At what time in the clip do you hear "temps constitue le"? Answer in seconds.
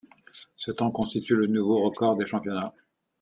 0.71-1.45